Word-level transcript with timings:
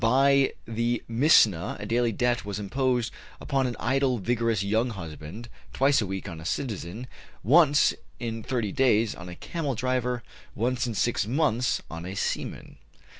By 0.03 0.53
the 0.67 1.03
Misna 1.07 1.79
a 1.79 1.85
daily 1.85 2.11
debt 2.11 2.43
was 2.43 2.57
imposed 2.57 3.13
upon 3.39 3.67
an 3.67 3.75
idle 3.79 4.17
vigorous 4.17 4.63
young 4.63 4.89
husband; 4.89 5.47
twice 5.73 6.01
a 6.01 6.07
week 6.07 6.27
on 6.27 6.41
a 6.41 6.43
citizen; 6.43 7.05
once 7.43 7.93
in 8.19 8.41
thirty 8.41 8.71
days 8.71 9.13
on 9.13 9.29
a 9.29 9.35
camel 9.35 9.75
driver; 9.75 10.23
once 10.55 10.87
in 10.87 10.95
six 10.95 11.27
months 11.27 11.83
on 11.87 12.07
a 12.07 12.15
seaman." 12.15 12.77